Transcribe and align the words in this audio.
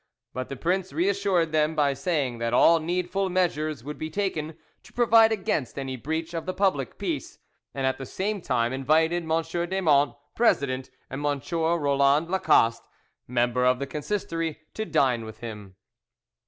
But 0.33 0.49
the 0.49 0.55
prince 0.55 0.91
reassured 0.91 1.51
them 1.51 1.75
by 1.75 1.93
saying 1.93 2.39
that 2.39 2.55
all 2.55 2.79
needful 2.79 3.29
measures 3.29 3.83
would 3.83 3.99
be 3.99 4.09
taken 4.09 4.57
to 4.81 4.93
provide 4.93 5.31
against 5.31 5.77
any 5.77 5.95
breach 5.95 6.33
of 6.33 6.47
the 6.47 6.55
public 6.55 6.97
peace, 6.97 7.37
and 7.75 7.85
at 7.85 7.99
the 7.99 8.07
same 8.07 8.41
time 8.41 8.73
invited 8.73 9.21
M. 9.21 9.29
Desmonts, 9.29 10.15
president, 10.33 10.89
and 11.07 11.23
M. 11.23 11.39
Roland 11.51 12.31
Lacoste, 12.31 12.87
member 13.27 13.63
of 13.63 13.77
the 13.77 13.85
Consistory, 13.85 14.61
to 14.73 14.85
dine 14.85 15.23
with 15.23 15.41
him. 15.41 15.75